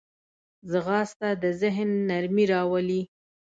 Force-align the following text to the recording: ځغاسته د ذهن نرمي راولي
ځغاسته 0.71 1.29
د 1.41 1.43
ذهن 1.61 1.89
نرمي 2.09 2.45
راولي 2.51 3.01